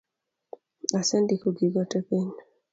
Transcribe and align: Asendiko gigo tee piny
Asendiko 0.99 1.45
gigo 1.57 1.81
tee 1.89 2.03
piny 2.07 2.31